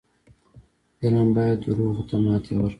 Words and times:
فلم 0.99 1.27
باید 1.35 1.57
دروغو 1.65 2.03
ته 2.09 2.15
ماتې 2.23 2.51
ورکړي 2.55 2.69